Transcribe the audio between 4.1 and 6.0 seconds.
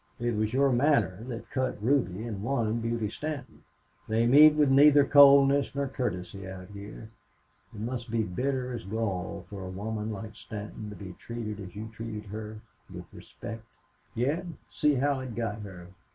meet with neither coldness nor